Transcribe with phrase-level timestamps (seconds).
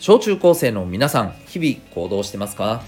[0.00, 2.80] 小中高生の皆さん、日々行動してますか？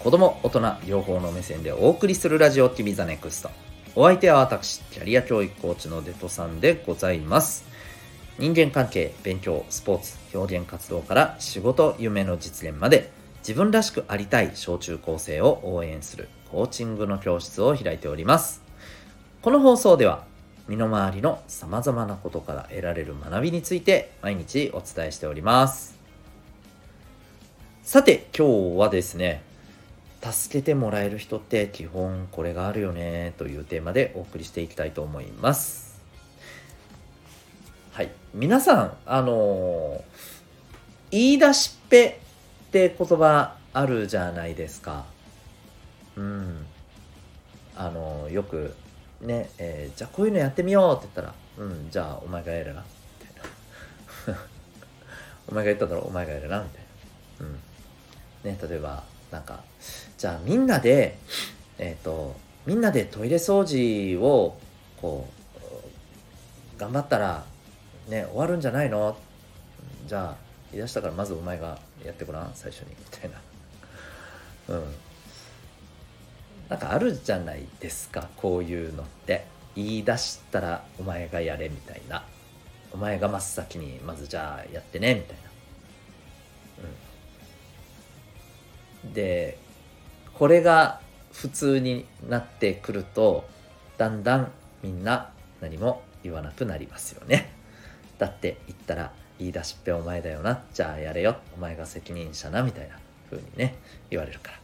[0.00, 3.50] 子供、大人、両方の目線でお送りするラジオ TV THE NEXT。
[3.94, 7.64] お相手は私、キャリア教育コーチのデトさんでございます。
[8.40, 18.60] 人間関係、勉強、スポーツ、表現活動から仕事、夢の実現まで自分らしくありたい小中高生を応援するコーチングの教室を開いております。
[19.42, 20.24] この放送では
[20.66, 25.99] 身の回りの様々なことから得られる学びについて毎日お伝えしております。
[27.82, 29.42] さて今日はですね
[30.22, 36.00] 助けてもらえる人って基本これがあるよねというテーマでお送りしていきたいと思います。
[37.92, 38.10] はい。
[38.34, 40.02] 皆さんあのー、
[41.10, 42.20] 言い出しっぺ
[42.68, 45.06] って言葉あるじゃないですか。
[46.16, 46.66] うん。
[47.76, 48.74] あのー、よく
[49.22, 52.84] ね、えー、じゃあこういうのやってみようって言ったらうんじゃあお前がやるな。
[53.20, 54.40] みたいな。
[55.48, 56.89] お前が言っただろお前がやるなみたいな。
[58.44, 59.60] ね、例えばなんか
[60.16, 61.18] じゃあみんなで
[61.78, 64.58] えっ、ー、とみんなでトイレ掃除を
[65.00, 65.28] こ
[66.76, 67.44] う頑張ったら
[68.08, 69.16] ね終わるんじゃないの？
[70.06, 70.36] じゃあ
[70.72, 73.40] 言い出したからまずお前がやってごらん最初にみたいな。
[74.76, 74.84] うん。
[76.68, 79.44] なんかあるじゃないですかこういうのって。
[79.76, 82.24] 言い出したらお前がやれみたいな。
[82.92, 85.49] お前が真っ先にまずじゃあやってねみたいな。
[89.04, 89.58] で
[90.34, 91.00] これが
[91.32, 93.44] 普通になってくると
[93.98, 97.52] だんだんみんな何も言わなくなりますよね。
[98.18, 100.62] だって言ったら言い出しっぺお前だよな。
[100.74, 101.36] じゃあやれよ。
[101.56, 102.98] お前が責任者なみたいな
[103.30, 103.76] 風にね
[104.10, 104.58] 言われるから。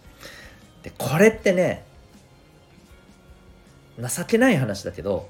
[0.82, 1.84] でこれってね
[3.98, 5.28] 情けない話だけど、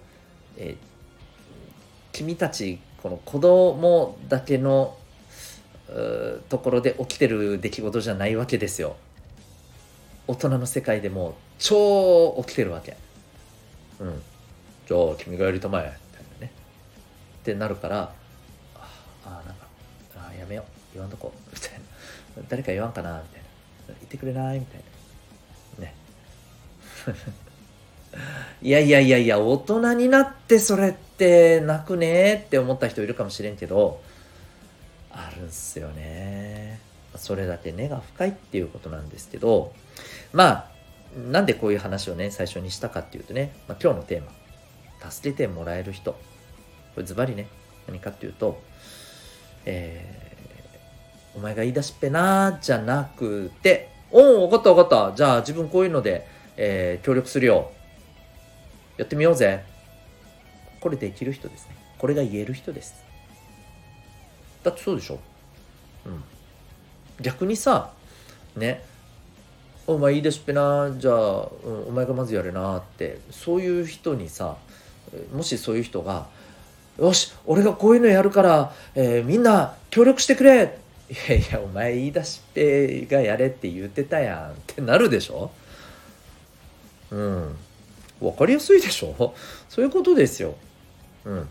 [0.56, 0.76] えー、
[2.12, 4.96] 君たちこの子供だけの
[6.48, 8.96] ところで起きてる出来事じゃないわけですよ。
[10.26, 12.96] 大人の世界でも超起きてるわけ。
[14.00, 14.22] うん
[14.88, 16.52] じゃあ君がやりたまえみたいなね。
[17.40, 18.12] ってなるから
[18.74, 18.88] あ
[19.24, 19.66] あなんか
[20.16, 20.64] あやめよう。
[20.94, 23.46] 言わんとこみたいな誰か言わんかなみたいな
[23.88, 24.58] 言ってくれない？
[24.60, 24.80] みたい
[25.78, 25.84] な。
[25.86, 25.94] ね。
[28.62, 34.00] いやいやいやいや大人になってそれってなくねって思った人いるかもしれんけど
[35.16, 36.78] あるんすよね。
[37.16, 39.72] それだけ根が深いっていうことなんですけど、
[40.32, 40.68] まあ、
[41.30, 44.22] なんでこういう話をね、最初にしたかっていうとね、まあ、今日のテー
[45.02, 46.12] マ、助けてもらえる人。
[46.12, 46.18] こ
[47.00, 47.48] れズバリね、
[47.86, 48.60] 何かっていうと、
[49.64, 55.16] えー、お前が言い出しっぺなじゃなくて、おお、分かった分かった。
[55.16, 57.70] じゃあ自分こういうので、えー、協力するよ。
[58.98, 59.64] やってみようぜ。
[60.80, 61.76] これできる人ですね。
[61.98, 63.06] これが言える人です。
[64.66, 65.20] だってそうでしょ。
[66.06, 66.24] うん。
[67.20, 67.92] 逆にさ
[68.56, 68.84] ね。
[69.86, 70.92] お前いいですっぺな。
[70.98, 73.20] じゃあ、うん、お前がまずやれなって。
[73.30, 74.56] そういう人にさ
[75.32, 76.26] もしそういう人が
[76.98, 80.78] 「よし俺がこういうのやるから、えー、みんな協力してくれ!」
[81.08, 85.52] いやいやお前言い出しっぺがやれって言ってたやんってなるでしょ。
[87.12, 87.56] うん。
[88.20, 89.32] 分かりやすいでしょ。
[89.68, 90.56] そういうことですよ。
[91.24, 91.48] うん。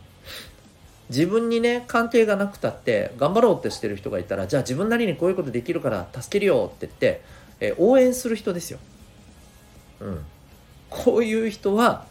[1.10, 7.22] 自分にね関係がなくたって頑張ろうってしてる人がいたらじゃあ自分なりにこういうことできるから助けるよって言って、
[7.60, 8.80] えー、応援する人ですよ。
[10.00, 10.26] うん。
[10.90, 12.06] こういう人は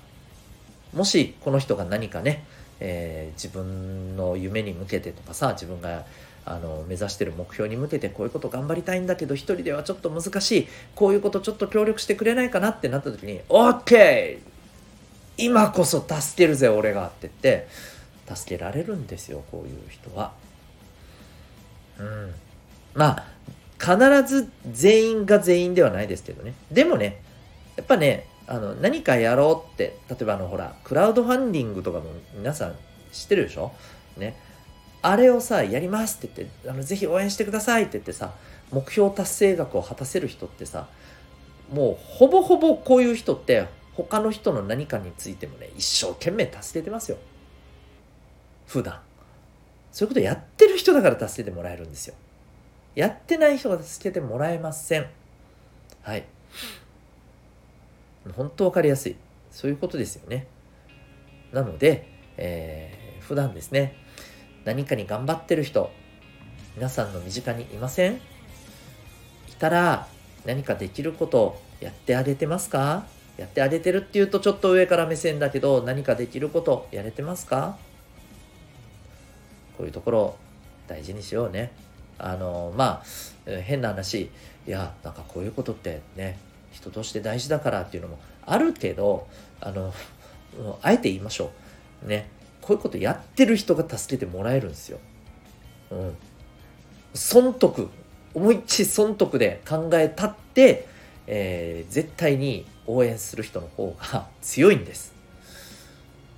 [0.94, 2.44] もしこの人が何かね、
[2.81, 6.04] えー、自分の夢に向けてとかさ自分が
[6.47, 14.38] あの目指してる目標に向けてこういうこと頑張りたいんだけど一人ではちょっと難しいこういうことちょっと協力してくれないかなってなった時に OK
[15.37, 17.66] 今こそ助けるぜ俺がって言って
[18.26, 20.32] 助けられるんですよこういう人は。
[21.98, 22.34] うん、
[22.94, 23.24] まあ
[23.78, 23.96] 必
[24.26, 26.54] ず全員が全員ではないですけどね。
[26.70, 27.22] でもね
[27.76, 32.76] やっぱねあの何かやろうって例えばあのほらクラウドファンディングとかも皆さん
[33.12, 33.72] 知ってるでしょ？
[34.16, 34.36] ね。
[35.03, 38.32] あれをさやりますって言ってあのぜひ応援してくださいって言ってさ
[38.72, 40.88] 目標達成額を果たせる人ってさ
[41.70, 47.18] もうほぼほぼこういう人って他の人の何かについてもね一生懸命助けてますよ。
[48.66, 49.01] 普段。
[49.93, 52.15] そういうことやってる人だから助けてもらえるんですよ。
[52.95, 55.07] やってない人が助けてもらえません。
[56.03, 56.25] はい。
[58.37, 59.16] 本当分かりやすい。
[59.51, 60.47] そういうことですよね。
[61.53, 63.97] なので、えー、普段ですね。
[64.65, 65.91] 何かに頑張ってる人
[66.75, 68.15] 皆さんの身近にいません？
[68.15, 68.21] い
[69.59, 70.09] たら
[70.45, 73.07] 何かできることやってあげてますか？
[73.37, 77.77] やってあげてるっていうとちょっと上から目線だけど何かできることやれてますか？
[79.76, 80.36] こういうところ
[80.86, 81.72] 大事にしようね。
[82.18, 83.03] あのま
[83.47, 84.30] あ変な話
[84.66, 86.38] いやなんかこういうことってね
[86.71, 89.26] 人として大事だからっていうのもあるけど
[89.60, 89.92] あの
[90.82, 91.50] あえて言いましょ
[92.04, 92.28] うね
[92.60, 94.98] こういうことやってる人が助けてもらえるんですよ。
[95.91, 96.16] うん。
[97.12, 97.91] 損得
[98.32, 100.88] 思いっきり損得で考えたって、
[101.27, 105.12] えー、絶対に応援する人の方が強いんです。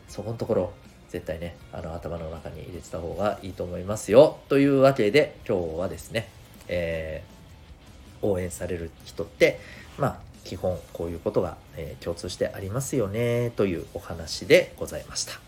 [0.09, 0.73] そこのところ
[1.17, 4.37] 絶対ねあの頭の中に入れてた方がいいと思いますよ。
[4.51, 6.29] というわけで今日はですね、
[6.69, 9.59] えー、応援される人って
[9.97, 15.41] まあ基本こういうことが、えー、共通してありますよねというお話でございました。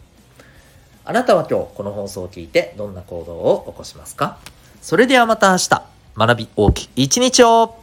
[1.04, 4.38] あなたは今日この放送を聞いてどんな行動を起こしますか？
[4.80, 5.82] それではまた明日。
[6.16, 7.77] 学び大きい一日を。